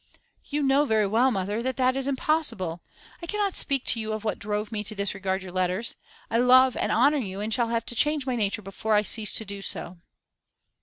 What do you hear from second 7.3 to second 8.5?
and shall have to change my